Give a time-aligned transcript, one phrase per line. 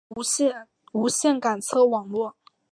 [0.93, 2.31] 无线感测网路。